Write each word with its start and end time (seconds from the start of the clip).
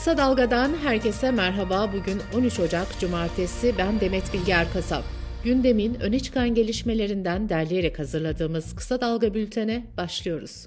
Kısa 0.00 0.16
Dalga'dan 0.16 0.76
herkese 0.82 1.30
merhaba. 1.30 1.90
Bugün 1.92 2.20
13 2.38 2.60
Ocak 2.60 3.00
Cumartesi. 3.00 3.74
Ben 3.78 4.00
Demet 4.00 4.34
Bilge 4.34 4.52
Erkasap. 4.52 5.04
Gündemin 5.44 5.94
öne 5.94 6.20
çıkan 6.20 6.54
gelişmelerinden 6.54 7.48
derleyerek 7.48 7.98
hazırladığımız 7.98 8.74
Kısa 8.76 9.00
Dalga 9.00 9.34
bültene 9.34 9.86
başlıyoruz. 9.96 10.66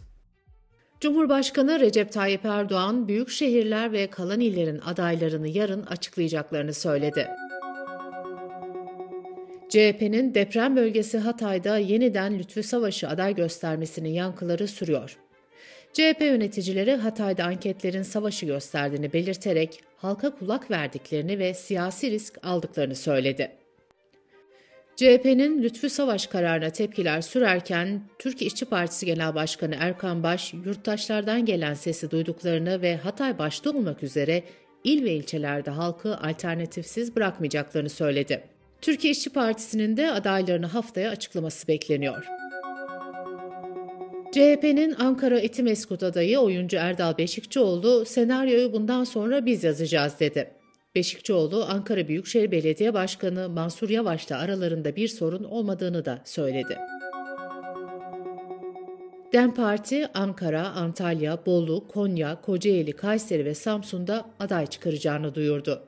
Cumhurbaşkanı 0.99 1.79
Recep 1.79 2.11
Tayyip 2.11 2.45
Erdoğan, 2.45 3.07
büyük 3.07 3.29
şehirler 3.29 3.91
ve 3.91 4.07
kalan 4.07 4.39
illerin 4.39 4.79
adaylarını 4.79 5.47
yarın 5.47 5.83
açıklayacaklarını 5.83 6.73
söyledi. 6.73 7.27
CHP'nin 9.69 10.33
deprem 10.33 10.75
bölgesi 10.75 11.17
Hatay'da 11.17 11.77
yeniden 11.77 12.39
Lütfü 12.39 12.63
Savaş'ı 12.63 13.09
aday 13.09 13.35
göstermesinin 13.35 14.09
yankıları 14.09 14.67
sürüyor. 14.67 15.17
CHP 15.93 16.21
yöneticileri 16.21 16.95
Hatay'da 16.95 17.43
anketlerin 17.43 18.03
savaşı 18.03 18.45
gösterdiğini 18.45 19.13
belirterek 19.13 19.79
halka 19.97 20.35
kulak 20.35 20.71
verdiklerini 20.71 21.39
ve 21.39 21.53
siyasi 21.53 22.11
risk 22.11 22.37
aldıklarını 22.43 22.95
söyledi. 22.95 23.51
CHP'nin 24.95 25.63
Lütfü 25.63 25.89
Savaş 25.89 26.27
kararına 26.27 26.69
tepkiler 26.69 27.21
sürerken 27.21 28.01
Türkiye 28.19 28.47
İşçi 28.47 28.65
Partisi 28.65 29.05
Genel 29.05 29.35
Başkanı 29.35 29.75
Erkan 29.79 30.23
Baş, 30.23 30.53
yurttaşlardan 30.53 31.45
gelen 31.45 31.73
sesi 31.73 32.11
duyduklarını 32.11 32.81
ve 32.81 32.95
Hatay 32.97 33.39
başta 33.39 33.69
olmak 33.69 34.03
üzere 34.03 34.43
il 34.83 35.03
ve 35.03 35.13
ilçelerde 35.13 35.71
halkı 35.71 36.17
alternatifsiz 36.17 37.15
bırakmayacaklarını 37.15 37.89
söyledi. 37.89 38.43
Türkiye 38.81 39.11
İşçi 39.11 39.29
Partisi'nin 39.29 39.97
de 39.97 40.11
adaylarını 40.11 40.65
haftaya 40.65 41.09
açıklaması 41.09 41.67
bekleniyor. 41.67 42.42
CHP'nin 44.33 44.95
Ankara 44.99 45.39
Etimeskut 45.39 46.03
adayı 46.03 46.39
oyuncu 46.39 46.77
Erdal 46.77 47.17
Beşikçioğlu 47.17 48.05
senaryoyu 48.05 48.73
bundan 48.73 49.03
sonra 49.03 49.45
biz 49.45 49.63
yazacağız 49.63 50.19
dedi. 50.19 50.51
Beşikçioğlu 50.95 51.65
Ankara 51.69 52.07
Büyükşehir 52.07 52.51
Belediye 52.51 52.93
Başkanı 52.93 53.49
Mansur 53.49 53.89
Yavaş'la 53.89 54.39
aralarında 54.39 54.95
bir 54.95 55.07
sorun 55.07 55.43
olmadığını 55.43 56.05
da 56.05 56.21
söyledi. 56.25 56.77
DEM 59.33 59.53
Parti 59.53 60.07
Ankara, 60.13 60.67
Antalya, 60.67 61.45
Bolu, 61.45 61.87
Konya, 61.87 62.41
Kocaeli, 62.41 62.91
Kayseri 62.91 63.45
ve 63.45 63.55
Samsun'da 63.55 64.25
aday 64.39 64.67
çıkaracağını 64.67 65.35
duyurdu. 65.35 65.83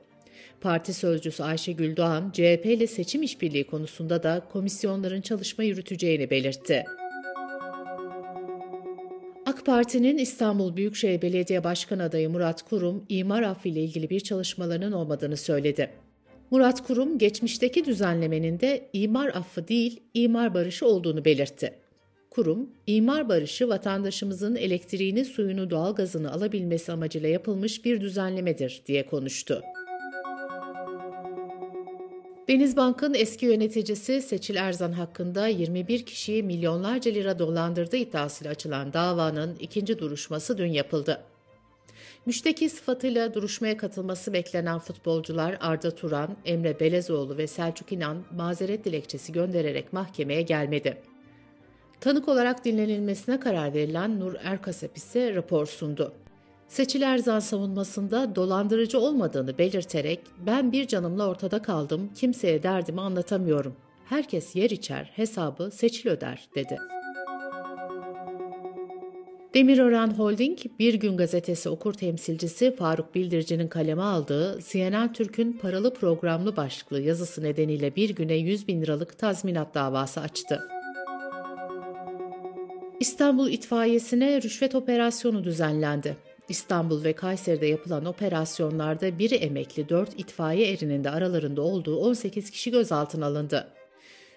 Parti 0.60 0.94
sözcüsü 0.94 1.42
Ayşegül 1.42 1.96
Doğan, 1.96 2.30
CHP 2.32 2.66
ile 2.66 2.86
seçim 2.86 3.22
işbirliği 3.22 3.66
konusunda 3.66 4.22
da 4.22 4.42
komisyonların 4.52 5.20
çalışma 5.20 5.64
yürüteceğini 5.64 6.30
belirtti. 6.30 6.84
AK 9.66 9.72
Parti'nin 9.74 10.18
İstanbul 10.18 10.76
Büyükşehir 10.76 11.22
Belediye 11.22 11.64
Başkan 11.64 11.98
adayı 11.98 12.30
Murat 12.30 12.62
Kurum, 12.62 13.04
imar 13.08 13.42
affı 13.42 13.68
ile 13.68 13.80
ilgili 13.80 14.10
bir 14.10 14.20
çalışmalarının 14.20 14.92
olmadığını 14.92 15.36
söyledi. 15.36 15.90
Murat 16.50 16.86
Kurum, 16.86 17.18
geçmişteki 17.18 17.84
düzenlemenin 17.84 18.60
de 18.60 18.88
imar 18.92 19.28
affı 19.28 19.68
değil, 19.68 20.00
imar 20.14 20.54
barışı 20.54 20.86
olduğunu 20.86 21.24
belirtti. 21.24 21.74
Kurum, 22.30 22.70
imar 22.86 23.28
barışı 23.28 23.68
vatandaşımızın 23.68 24.56
elektriğini, 24.56 25.24
suyunu, 25.24 25.70
doğalgazını 25.70 26.32
alabilmesi 26.32 26.92
amacıyla 26.92 27.28
yapılmış 27.28 27.84
bir 27.84 28.00
düzenlemedir 28.00 28.82
diye 28.86 29.06
konuştu. 29.06 29.62
Denizbank'ın 32.48 33.14
eski 33.14 33.46
yöneticisi 33.46 34.22
Seçil 34.22 34.56
Erzan 34.56 34.92
hakkında 34.92 35.46
21 35.46 36.06
kişiyi 36.06 36.42
milyonlarca 36.42 37.10
lira 37.10 37.38
dolandırdığı 37.38 37.96
iddiasıyla 37.96 38.50
açılan 38.50 38.92
davanın 38.92 39.56
ikinci 39.60 39.98
duruşması 39.98 40.58
dün 40.58 40.66
yapıldı. 40.72 41.22
Müşteki 42.26 42.68
sıfatıyla 42.68 43.34
duruşmaya 43.34 43.76
katılması 43.76 44.32
beklenen 44.32 44.78
futbolcular 44.78 45.56
Arda 45.60 45.90
Turan, 45.90 46.36
Emre 46.44 46.80
Belezoğlu 46.80 47.38
ve 47.38 47.46
Selçuk 47.46 47.92
İnan 47.92 48.24
mazeret 48.36 48.84
dilekçesi 48.84 49.32
göndererek 49.32 49.92
mahkemeye 49.92 50.42
gelmedi. 50.42 51.02
Tanık 52.00 52.28
olarak 52.28 52.64
dinlenilmesine 52.64 53.40
karar 53.40 53.74
verilen 53.74 54.20
Nur 54.20 54.34
Erkasap 54.42 54.96
ise 54.96 55.34
rapor 55.34 55.66
sundu. 55.66 56.12
Seçil 56.68 57.02
Erzan 57.02 57.40
savunmasında 57.40 58.34
dolandırıcı 58.34 59.00
olmadığını 59.00 59.58
belirterek 59.58 60.20
ben 60.46 60.72
bir 60.72 60.86
canımla 60.86 61.28
ortada 61.28 61.62
kaldım, 61.62 62.10
kimseye 62.14 62.62
derdimi 62.62 63.00
anlatamıyorum. 63.00 63.76
Herkes 64.04 64.56
yer 64.56 64.70
içer, 64.70 65.10
hesabı 65.14 65.70
Seçil 65.70 66.10
öder 66.10 66.48
dedi. 66.54 66.78
Demirören 69.54 70.10
Holding, 70.10 70.58
Bir 70.78 70.94
Gün 70.94 71.16
Gazetesi 71.16 71.68
okur 71.68 71.94
temsilcisi 71.94 72.76
Faruk 72.76 73.14
Bildirici'nin 73.14 73.68
kaleme 73.68 74.02
aldığı 74.02 74.58
CNN 74.68 75.12
Türk'ün 75.12 75.52
paralı 75.52 75.94
programlı 75.94 76.56
başlıklı 76.56 77.00
yazısı 77.00 77.42
nedeniyle 77.42 77.96
bir 77.96 78.10
güne 78.10 78.34
100 78.34 78.68
bin 78.68 78.82
liralık 78.82 79.18
tazminat 79.18 79.74
davası 79.74 80.20
açtı. 80.20 80.60
İstanbul 83.00 83.50
İtfaiyesi'ne 83.50 84.42
rüşvet 84.42 84.74
operasyonu 84.74 85.44
düzenlendi. 85.44 86.16
İstanbul 86.48 87.04
ve 87.04 87.12
Kayseri'de 87.12 87.66
yapılan 87.66 88.04
operasyonlarda 88.04 89.18
biri 89.18 89.34
emekli 89.34 89.88
4 89.88 90.20
itfaiye 90.20 90.72
erinin 90.72 91.04
de 91.04 91.10
aralarında 91.10 91.62
olduğu 91.62 91.96
18 91.96 92.50
kişi 92.50 92.70
gözaltına 92.70 93.26
alındı. 93.26 93.68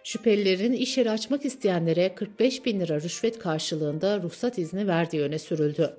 Şüphelilerin 0.03 0.73
iş 0.73 0.97
yeri 0.97 1.11
açmak 1.11 1.45
isteyenlere 1.45 2.15
45 2.15 2.65
bin 2.65 2.79
lira 2.79 3.01
rüşvet 3.01 3.39
karşılığında 3.39 4.21
ruhsat 4.21 4.57
izni 4.57 4.87
verdiği 4.87 5.21
öne 5.21 5.39
sürüldü. 5.39 5.93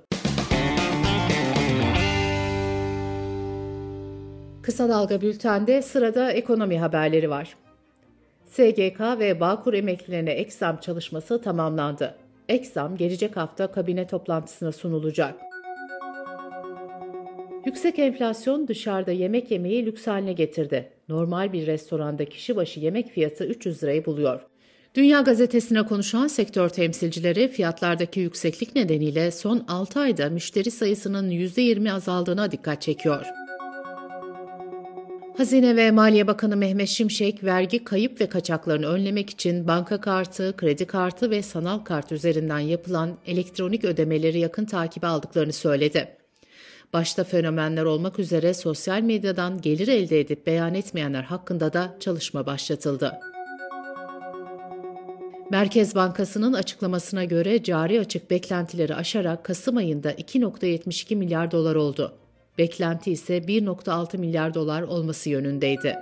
Kısa 4.63 4.89
Dalga 4.89 5.21
Bülten'de 5.21 5.81
sırada 5.81 6.31
ekonomi 6.31 6.79
haberleri 6.79 7.29
var. 7.29 7.55
SGK 8.45 8.99
ve 9.19 9.39
Bağkur 9.39 9.73
emeklilerine 9.73 10.31
ek 10.31 10.51
zam 10.51 10.77
çalışması 10.77 11.41
tamamlandı. 11.41 12.15
Ek 12.49 12.65
zam 12.65 12.97
gelecek 12.97 13.37
hafta 13.37 13.71
kabine 13.71 14.07
toplantısına 14.07 14.71
sunulacak. 14.71 15.50
Yüksek 17.65 17.99
enflasyon 17.99 18.67
dışarıda 18.67 19.11
yemek 19.11 19.51
yemeyi 19.51 19.85
lüks 19.85 20.07
haline 20.07 20.33
getirdi. 20.33 20.89
Normal 21.09 21.53
bir 21.53 21.67
restoranda 21.67 22.25
kişi 22.25 22.55
başı 22.55 22.79
yemek 22.79 23.09
fiyatı 23.09 23.45
300 23.45 23.83
lirayı 23.83 24.05
buluyor. 24.05 24.41
Dünya 24.95 25.21
Gazetesi'ne 25.21 25.85
konuşan 25.85 26.27
sektör 26.27 26.69
temsilcileri 26.69 27.47
fiyatlardaki 27.47 28.19
yükseklik 28.19 28.75
nedeniyle 28.75 29.31
son 29.31 29.65
6 29.67 29.99
ayda 29.99 30.29
müşteri 30.29 30.71
sayısının 30.71 31.29
%20 31.29 31.91
azaldığına 31.91 32.51
dikkat 32.51 32.81
çekiyor. 32.81 33.25
Hazine 35.37 35.75
ve 35.75 35.91
Maliye 35.91 36.27
Bakanı 36.27 36.57
Mehmet 36.57 36.89
Şimşek, 36.89 37.43
vergi 37.43 37.83
kayıp 37.83 38.21
ve 38.21 38.29
kaçaklarını 38.29 38.87
önlemek 38.87 39.29
için 39.29 39.67
banka 39.67 40.01
kartı, 40.01 40.53
kredi 40.57 40.85
kartı 40.85 41.29
ve 41.29 41.41
sanal 41.41 41.79
kart 41.79 42.11
üzerinden 42.11 42.59
yapılan 42.59 43.17
elektronik 43.25 43.85
ödemeleri 43.85 44.39
yakın 44.39 44.65
takibe 44.65 45.07
aldıklarını 45.07 45.53
söyledi. 45.53 46.20
Başta 46.93 47.23
fenomenler 47.23 47.83
olmak 47.83 48.19
üzere 48.19 48.53
sosyal 48.53 49.01
medyadan 49.01 49.61
gelir 49.61 49.87
elde 49.87 50.19
edip 50.19 50.47
beyan 50.47 50.73
etmeyenler 50.73 51.23
hakkında 51.23 51.73
da 51.73 51.95
çalışma 51.99 52.45
başlatıldı. 52.45 53.19
Merkez 55.51 55.95
Bankası'nın 55.95 56.53
açıklamasına 56.53 57.23
göre 57.23 57.63
cari 57.63 57.99
açık 57.99 58.31
beklentileri 58.31 58.95
aşarak 58.95 59.43
Kasım 59.43 59.77
ayında 59.77 60.11
2.72 60.11 61.15
milyar 61.15 61.51
dolar 61.51 61.75
oldu. 61.75 62.13
Beklenti 62.57 63.11
ise 63.11 63.37
1.6 63.37 64.17
milyar 64.17 64.53
dolar 64.53 64.81
olması 64.81 65.29
yönündeydi. 65.29 65.95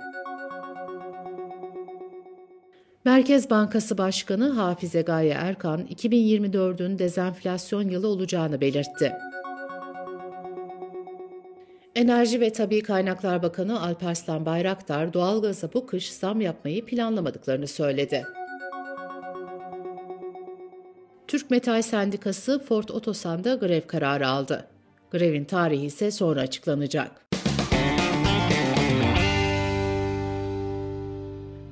Merkez 3.04 3.50
Bankası 3.50 3.98
Başkanı 3.98 4.48
Hafize 4.50 5.02
Gaye 5.02 5.32
Erkan, 5.32 5.86
2024'ün 5.86 6.98
dezenflasyon 6.98 7.88
yılı 7.88 8.08
olacağını 8.08 8.60
belirtti. 8.60 9.12
Enerji 12.00 12.40
ve 12.40 12.52
Tabi 12.52 12.82
Kaynaklar 12.82 13.42
Bakanı 13.42 13.82
Alparslan 13.82 14.46
Bayraktar 14.46 15.12
doğalgaza 15.12 15.72
bu 15.74 15.86
kış 15.86 16.12
zam 16.12 16.40
yapmayı 16.40 16.84
planlamadıklarını 16.84 17.66
söyledi. 17.66 18.26
Türk 21.28 21.50
Metal 21.50 21.82
Sendikası 21.82 22.58
Ford 22.58 22.88
Otosan'da 22.88 23.54
grev 23.54 23.80
kararı 23.80 24.28
aldı. 24.28 24.66
Grevin 25.10 25.44
tarihi 25.44 25.86
ise 25.86 26.10
sonra 26.10 26.40
açıklanacak. 26.40 27.26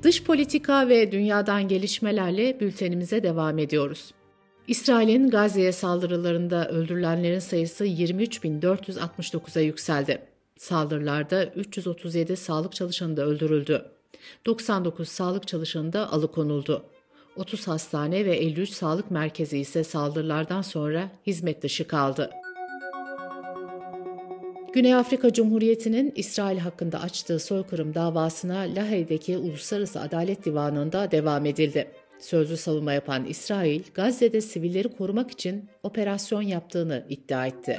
Dış 0.03 0.25
politika 0.25 0.89
ve 0.89 1.13
dünyadan 1.13 1.69
gelişmelerle 1.69 2.61
bültenimize 2.61 3.23
devam 3.23 3.59
ediyoruz. 3.59 4.13
İsrail'in 4.69 5.31
Gazze'ye 5.31 5.73
saldırılarında 5.73 6.69
öldürülenlerin 6.69 7.39
sayısı 7.39 7.87
23.469'a 7.87 9.63
yükseldi. 9.63 10.23
Saldırılarda 10.57 11.45
337 11.45 12.37
sağlık 12.37 12.73
çalışanı 12.73 13.17
da 13.17 13.23
öldürüldü. 13.23 13.85
99 14.47 15.09
sağlık 15.09 15.49
çalışanı 15.49 15.93
da 15.93 16.13
alıkonuldu. 16.13 16.85
30 17.37 17.69
hastane 17.69 18.25
ve 18.25 18.37
53 18.37 18.71
sağlık 18.71 19.11
merkezi 19.11 19.59
ise 19.59 19.85
saldırılardan 19.85 20.63
sonra 20.63 21.11
hizmet 21.27 21.63
dışı 21.63 21.87
kaldı. 21.89 22.31
Güney 24.75 24.95
Afrika 24.95 25.33
Cumhuriyeti'nin 25.33 26.13
İsrail 26.17 26.59
hakkında 26.59 27.01
açtığı 27.01 27.39
soykırım 27.39 27.95
davasına 27.95 28.59
Lahey'deki 28.59 29.39
Uluslararası 29.39 30.01
Adalet 30.01 30.45
Divanı'nda 30.45 31.11
devam 31.11 31.47
edildi. 31.47 31.89
Sözlü 32.19 32.57
savunma 32.57 32.93
yapan 32.93 33.25
İsrail, 33.25 33.83
Gazze'de 33.95 34.41
sivilleri 34.41 34.89
korumak 34.89 35.31
için 35.31 35.69
operasyon 35.83 36.43
yaptığını 36.43 37.07
iddia 37.09 37.47
etti. 37.47 37.79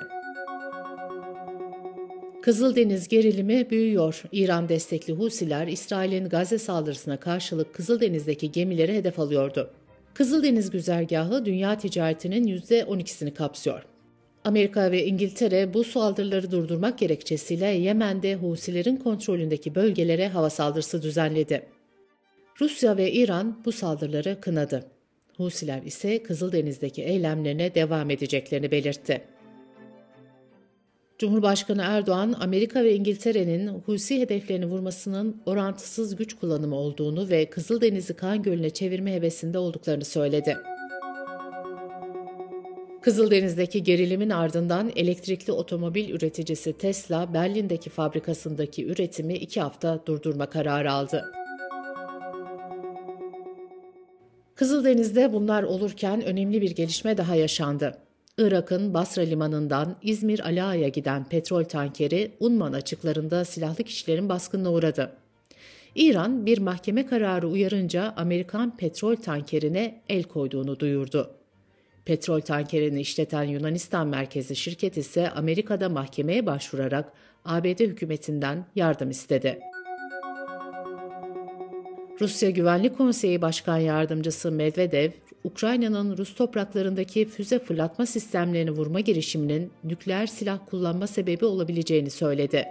Kızıldeniz 2.41 3.07
gerilimi 3.07 3.69
büyüyor. 3.69 4.23
İran 4.31 4.69
destekli 4.69 5.13
Husiler, 5.13 5.67
İsrail'in 5.67 6.29
Gazze 6.29 6.57
saldırısına 6.57 7.17
karşılık 7.17 7.73
Kızıldeniz'deki 7.73 8.51
gemileri 8.51 8.93
hedef 8.95 9.19
alıyordu. 9.19 9.73
Kızıldeniz 10.13 10.69
güzergahı 10.69 11.45
dünya 11.45 11.77
ticaretinin 11.77 12.47
%12'sini 12.47 13.33
kapsıyor. 13.33 13.83
Amerika 14.43 14.91
ve 14.91 15.05
İngiltere 15.05 15.73
bu 15.73 15.83
saldırıları 15.83 16.51
durdurmak 16.51 16.97
gerekçesiyle 16.97 17.65
Yemen'de 17.65 18.35
Husilerin 18.35 18.95
kontrolündeki 18.95 19.75
bölgelere 19.75 20.27
hava 20.27 20.49
saldırısı 20.49 21.01
düzenledi. 21.01 21.78
Rusya 22.61 22.97
ve 22.97 23.11
İran 23.11 23.61
bu 23.65 23.71
saldırıları 23.71 24.41
kınadı. 24.41 24.85
Husiler 25.37 25.81
ise 25.81 26.23
Kızıldeniz'deki 26.23 27.03
eylemlerine 27.03 27.75
devam 27.75 28.09
edeceklerini 28.09 28.71
belirtti. 28.71 29.21
Cumhurbaşkanı 31.17 31.81
Erdoğan, 31.81 32.35
Amerika 32.39 32.83
ve 32.83 32.95
İngiltere'nin 32.95 33.67
Husi 33.67 34.21
hedeflerini 34.21 34.65
vurmasının 34.65 35.41
orantısız 35.45 36.15
güç 36.15 36.33
kullanımı 36.33 36.75
olduğunu 36.75 37.29
ve 37.29 37.49
Kızıldeniz'i 37.49 38.13
kan 38.13 38.43
gölüne 38.43 38.69
çevirme 38.69 39.13
hevesinde 39.13 39.57
olduklarını 39.57 40.05
söyledi. 40.05 40.57
Kızıldeniz'deki 43.01 43.83
gerilimin 43.83 44.29
ardından 44.29 44.91
elektrikli 44.95 45.51
otomobil 45.51 46.09
üreticisi 46.09 46.77
Tesla, 46.77 47.33
Berlin'deki 47.33 47.89
fabrikasındaki 47.89 48.85
üretimi 48.85 49.33
iki 49.33 49.61
hafta 49.61 50.03
durdurma 50.05 50.49
kararı 50.49 50.91
aldı. 50.91 51.25
Kızıldeniz'de 54.59 55.33
bunlar 55.33 55.63
olurken 55.63 56.25
önemli 56.25 56.61
bir 56.61 56.71
gelişme 56.71 57.17
daha 57.17 57.35
yaşandı. 57.35 57.97
Irak'ın 58.37 58.93
Basra 58.93 59.21
limanından 59.21 59.95
İzmir 60.01 60.39
Ala'ya 60.39 60.87
giden 60.87 61.29
petrol 61.29 61.63
tankeri 61.63 62.31
Unman 62.39 62.73
açıklarında 62.73 63.45
silahlı 63.45 63.83
kişilerin 63.83 64.29
baskınına 64.29 64.71
uğradı. 64.71 65.11
İran 65.95 66.45
bir 66.45 66.57
mahkeme 66.57 67.05
kararı 67.05 67.47
uyarınca 67.47 68.13
Amerikan 68.17 68.77
petrol 68.77 69.15
tankerine 69.15 70.01
el 70.09 70.23
koyduğunu 70.23 70.79
duyurdu. 70.79 71.31
Petrol 72.05 72.41
tankerini 72.41 73.01
işleten 73.01 73.43
Yunanistan 73.43 74.07
merkezli 74.07 74.55
şirket 74.55 74.97
ise 74.97 75.29
Amerika'da 75.29 75.89
mahkemeye 75.89 76.45
başvurarak 76.45 77.13
ABD 77.45 77.79
hükümetinden 77.79 78.65
yardım 78.75 79.09
istedi. 79.09 79.59
Rusya 82.21 82.49
Güvenlik 82.49 82.97
Konseyi 82.97 83.41
Başkan 83.41 83.77
Yardımcısı 83.77 84.51
Medvedev, 84.51 85.11
Ukrayna'nın 85.43 86.17
Rus 86.17 86.35
topraklarındaki 86.35 87.25
füze 87.25 87.59
fırlatma 87.59 88.05
sistemlerini 88.05 88.71
vurma 88.71 88.99
girişiminin 88.99 89.71
nükleer 89.83 90.27
silah 90.27 90.59
kullanma 90.69 91.07
sebebi 91.07 91.45
olabileceğini 91.45 92.09
söyledi. 92.09 92.65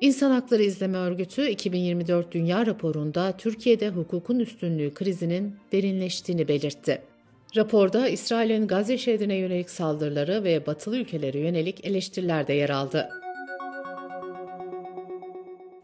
İnsan 0.00 0.30
Hakları 0.30 0.62
İzleme 0.62 0.98
Örgütü 0.98 1.48
2024 1.48 2.32
Dünya 2.32 2.66
raporunda 2.66 3.36
Türkiye'de 3.38 3.88
hukukun 3.88 4.38
üstünlüğü 4.38 4.94
krizinin 4.94 5.54
derinleştiğini 5.72 6.48
belirtti. 6.48 7.02
Raporda 7.56 8.08
İsrail'in 8.08 8.66
Gazze 8.66 8.98
şehrine 8.98 9.34
yönelik 9.34 9.70
saldırıları 9.70 10.44
ve 10.44 10.66
batılı 10.66 10.96
ülkelere 10.96 11.38
yönelik 11.38 11.84
eleştiriler 11.84 12.46
de 12.46 12.52
yer 12.52 12.70
aldı. 12.70 13.19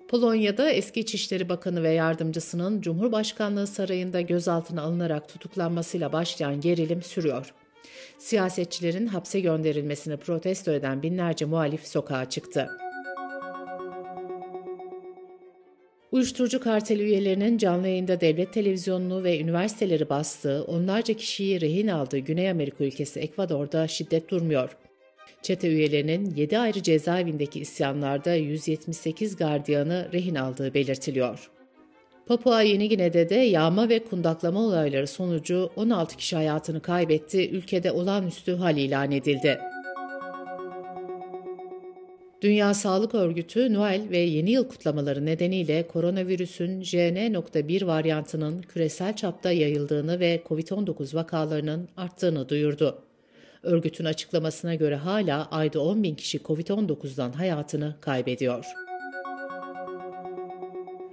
Polonya'da 0.09 0.71
eski 0.71 1.01
İçişleri 1.01 1.49
Bakanı 1.49 1.83
ve 1.83 1.91
yardımcısının 1.91 2.81
Cumhurbaşkanlığı 2.81 3.67
sarayında 3.67 4.21
gözaltına 4.21 4.83
alınarak 4.83 5.29
tutuklanmasıyla 5.29 6.13
başlayan 6.13 6.61
gerilim 6.61 7.03
sürüyor. 7.03 7.55
Siyasetçilerin 8.19 9.07
hapse 9.07 9.41
gönderilmesini 9.41 10.17
protesto 10.17 10.73
eden 10.73 11.03
binlerce 11.03 11.45
muhalif 11.45 11.87
sokağa 11.87 12.31
çıktı. 12.31 12.71
Uyuşturucu 16.13 16.61
karteli 16.61 17.03
üyelerinin 17.03 17.59
canlı 17.59 17.89
yayında 17.89 18.21
devlet 18.21 18.53
televizyonunu 18.53 19.25
ve 19.25 19.41
üniversiteleri 19.41 20.09
bastığı, 20.09 20.65
onlarca 20.65 21.15
kişiyi 21.15 21.61
rehin 21.61 21.89
aldığı 21.89 22.19
Güney 22.19 22.51
Amerika 22.51 22.85
ülkesi 22.85 23.21
Ekvador'da 23.21 23.89
şiddet 23.89 24.31
durmuyor. 24.31 24.77
Çete 25.43 25.69
üyelerinin 25.69 26.35
7 26.37 26.59
ayrı 26.59 26.83
cezaevindeki 26.83 27.61
isyanlarda 27.61 28.35
178 28.35 29.37
gardiyanı 29.37 30.09
rehin 30.13 30.35
aldığı 30.35 30.75
belirtiliyor. 30.75 31.51
Papua 32.27 32.63
Yeni 32.63 32.89
Gine'de 32.89 33.29
de 33.29 33.35
yağma 33.35 33.89
ve 33.89 34.05
kundaklama 34.05 34.61
olayları 34.61 35.07
sonucu 35.07 35.71
16 35.77 36.17
kişi 36.17 36.37
hayatını 36.37 36.83
kaybetti, 36.83 37.51
ülkede 37.51 37.93
olağanüstü 37.93 38.57
hal 38.57 38.77
ilan 38.77 39.13
edildi. 39.13 39.59
Dünya 42.43 42.75
Sağlık 42.75 43.15
Örgütü 43.15 43.75
Noel 43.75 44.07
ve 44.11 44.19
Yeni 44.19 44.51
Yıl 44.51 44.69
kutlamaları 44.69 45.27
nedeniyle 45.27 45.87
koronavirüsün 45.87 46.83
JN.1 46.83 47.87
varyantının 47.87 48.63
küresel 48.63 49.17
çapta 49.17 49.53
yayıldığını 49.53 50.21
ve 50.21 50.43
COVID-19 50.49 51.15
vakalarının 51.15 51.89
arttığını 51.97 52.49
duyurdu. 52.49 53.06
Örgütün 53.67 54.05
açıklamasına 54.05 54.75
göre 54.75 54.97
hala 54.97 55.49
ayda 55.51 55.81
10 55.81 56.03
bin 56.03 56.15
kişi 56.15 56.39
COVID-19'dan 56.39 57.33
hayatını 57.33 57.95
kaybediyor. 58.01 58.65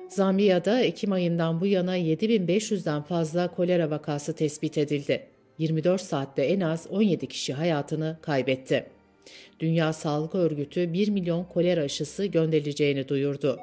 Zambiya'da 0.10 0.80
Ekim 0.80 1.12
ayından 1.12 1.62
bu 1.62 1.66
yana 1.66 1.98
7500'den 1.98 3.02
fazla 3.02 3.48
kolera 3.48 3.90
vakası 3.90 4.36
tespit 4.36 4.78
edildi. 4.78 5.24
24 5.58 6.02
saatte 6.02 6.42
en 6.42 6.60
az 6.60 6.88
17 6.90 7.28
kişi 7.28 7.54
hayatını 7.54 8.18
kaybetti. 8.22 8.86
Dünya 9.60 9.94
Sağlık 9.94 10.36
Örgütü 10.36 10.94
1 10.94 11.10
milyon 11.10 11.44
kolera 11.44 11.82
aşısı 11.82 12.26
gönderileceğini 12.26 13.08
duyurdu. 13.08 13.60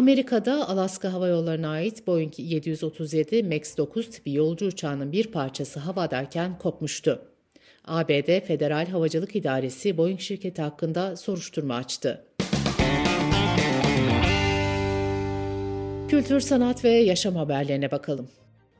Amerika'da 0.00 0.68
Alaska 0.68 1.12
Hava 1.12 1.28
Yolları'na 1.28 1.68
ait 1.68 2.06
Boeing 2.06 2.32
737 2.38 3.42
MAX 3.42 3.76
9 3.76 4.10
tipi 4.10 4.32
yolcu 4.32 4.66
uçağının 4.66 5.12
bir 5.12 5.26
parçası 5.26 5.80
havadayken 5.80 6.58
kopmuştu. 6.58 7.22
ABD 7.84 8.40
Federal 8.40 8.86
Havacılık 8.86 9.36
İdaresi 9.36 9.96
Boeing 9.96 10.20
şirketi 10.20 10.62
hakkında 10.62 11.16
soruşturma 11.16 11.74
açtı. 11.74 12.24
Kültür, 16.08 16.40
sanat 16.40 16.84
ve 16.84 16.90
yaşam 16.90 17.36
haberlerine 17.36 17.90
bakalım. 17.90 18.28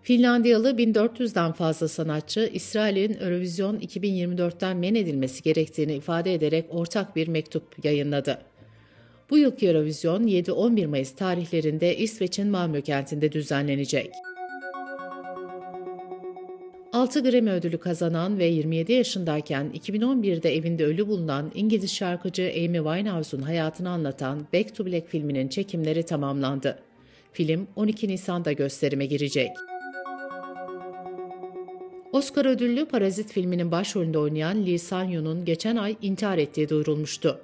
Finlandiyalı 0.03 0.71
1400'den 0.71 1.53
fazla 1.53 1.89
sanatçı 1.89 2.51
İsrail'in 2.53 3.19
Eurovision 3.21 3.77
2024'ten 3.77 4.77
men 4.77 4.95
edilmesi 4.95 5.43
gerektiğini 5.43 5.95
ifade 5.95 6.35
ederek 6.35 6.67
ortak 6.71 7.17
bir 7.17 7.29
mektup 7.29 7.85
yayınladı. 7.85 8.50
Bu 9.31 9.39
yılki 9.39 9.69
Eurovision 9.69 10.23
7-11 10.23 10.87
Mayıs 10.87 11.15
tarihlerinde 11.15 11.97
İsveç'in 11.97 12.49
Malmö 12.49 12.81
kentinde 12.81 13.33
düzenlenecek. 13.33 14.11
6 16.93 17.23
Grammy 17.23 17.51
ödülü 17.51 17.79
kazanan 17.79 18.39
ve 18.39 18.45
27 18.45 18.93
yaşındayken 18.93 19.71
2011'de 19.75 20.57
evinde 20.57 20.85
ölü 20.85 21.09
bulunan 21.09 21.53
İngiliz 21.55 21.93
şarkıcı 21.93 22.53
Amy 22.57 22.77
Winehouse'un 22.77 23.43
hayatını 23.43 23.91
anlatan 23.91 24.47
Back 24.55 24.75
to 24.75 24.87
Black 24.87 25.09
filminin 25.09 25.49
çekimleri 25.49 26.03
tamamlandı. 26.03 26.79
Film 27.33 27.67
12 27.77 28.09
Nisan'da 28.09 28.53
gösterime 28.53 29.07
girecek. 29.07 29.51
Oscar 32.13 32.45
ödüllü 32.45 32.85
Parazit 32.85 33.33
filminin 33.33 33.71
başrolünde 33.71 34.19
oynayan 34.19 34.67
Lee 34.67 34.79
Sang-yoon'un 34.79 35.45
geçen 35.45 35.77
ay 35.77 35.97
intihar 36.03 36.39
ettiği 36.39 36.69
duyurulmuştu. 36.69 37.41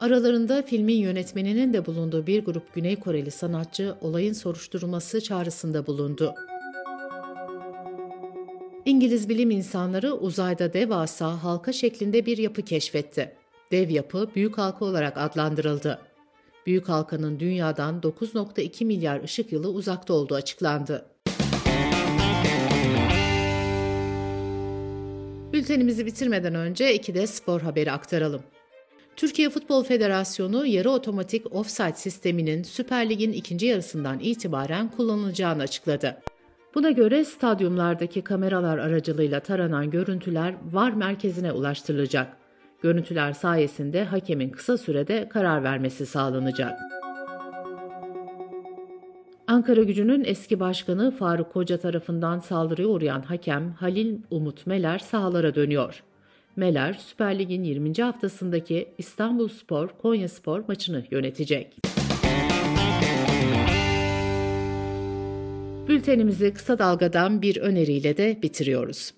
Aralarında 0.00 0.62
filmin 0.62 0.96
yönetmeninin 0.96 1.72
de 1.72 1.86
bulunduğu 1.86 2.26
bir 2.26 2.44
grup 2.44 2.74
Güney 2.74 2.96
Koreli 2.96 3.30
sanatçı 3.30 3.94
olayın 4.00 4.32
soruşturulması 4.32 5.20
çağrısında 5.20 5.86
bulundu. 5.86 6.34
İngiliz 8.84 9.28
bilim 9.28 9.50
insanları 9.50 10.14
uzayda 10.14 10.72
devasa 10.72 11.44
halka 11.44 11.72
şeklinde 11.72 12.26
bir 12.26 12.38
yapı 12.38 12.62
keşfetti. 12.62 13.32
Dev 13.72 13.90
yapı 13.90 14.28
büyük 14.34 14.58
halka 14.58 14.84
olarak 14.84 15.18
adlandırıldı. 15.18 15.98
Büyük 16.66 16.88
halkanın 16.88 17.40
dünyadan 17.40 18.00
9.2 18.00 18.84
milyar 18.84 19.22
ışık 19.22 19.52
yılı 19.52 19.68
uzakta 19.68 20.14
olduğu 20.14 20.34
açıklandı. 20.34 21.06
Bültenimizi 25.52 26.06
bitirmeden 26.06 26.54
önce 26.54 26.94
iki 26.94 27.14
de 27.14 27.26
spor 27.26 27.60
haberi 27.60 27.92
aktaralım. 27.92 28.42
Türkiye 29.16 29.50
Futbol 29.50 29.84
Federasyonu 29.84 30.66
yarı 30.66 30.90
otomatik 30.90 31.54
offside 31.54 31.92
sisteminin 31.92 32.62
Süper 32.62 33.10
Lig'in 33.10 33.32
ikinci 33.32 33.66
yarısından 33.66 34.18
itibaren 34.20 34.88
kullanılacağını 34.88 35.62
açıkladı. 35.62 36.16
Buna 36.74 36.90
göre 36.90 37.24
stadyumlardaki 37.24 38.22
kameralar 38.22 38.78
aracılığıyla 38.78 39.40
taranan 39.40 39.90
görüntüler 39.90 40.54
VAR 40.72 40.92
merkezine 40.92 41.52
ulaştırılacak. 41.52 42.36
Görüntüler 42.82 43.32
sayesinde 43.32 44.04
hakemin 44.04 44.50
kısa 44.50 44.78
sürede 44.78 45.28
karar 45.28 45.64
vermesi 45.64 46.06
sağlanacak. 46.06 46.78
Ankara 49.46 49.82
Gücü'nün 49.82 50.24
eski 50.24 50.60
başkanı 50.60 51.10
Faruk 51.10 51.52
Koca 51.52 51.78
tarafından 51.78 52.38
saldırıya 52.38 52.88
uğrayan 52.88 53.22
hakem 53.22 53.72
Halil 53.72 54.18
Umut 54.30 54.66
Meler 54.66 54.98
sahalara 54.98 55.54
dönüyor. 55.54 56.02
Meler, 56.56 56.92
Süper 56.92 57.38
Lig'in 57.38 57.64
20. 57.64 58.02
haftasındaki 58.02 58.88
İstanbul 58.98 59.48
Spor 59.48 59.88
Konya 59.88 60.28
Spor 60.28 60.64
maçını 60.68 61.04
yönetecek. 61.10 61.76
Bültenimizi 65.88 66.54
kısa 66.54 66.78
dalgadan 66.78 67.42
bir 67.42 67.56
öneriyle 67.56 68.16
de 68.16 68.42
bitiriyoruz. 68.42 69.14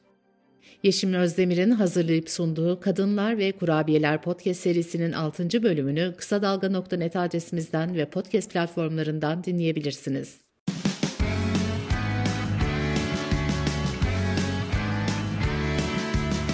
Yeşim 0.82 1.14
Özdemir'in 1.14 1.70
hazırlayıp 1.70 2.30
sunduğu 2.30 2.80
Kadınlar 2.80 3.38
ve 3.38 3.52
Kurabiyeler 3.52 4.22
podcast 4.22 4.60
serisinin 4.60 5.12
6. 5.12 5.62
bölümünü 5.62 6.14
kısa 6.16 6.42
dalga.net 6.42 7.16
adresimizden 7.16 7.94
ve 7.94 8.04
podcast 8.04 8.52
platformlarından 8.52 9.44
dinleyebilirsiniz. 9.44 10.47